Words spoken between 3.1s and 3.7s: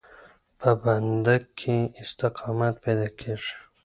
کېږي.